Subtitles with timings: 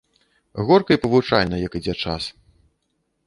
[0.69, 2.31] Горка і павучальна, як ідзе час.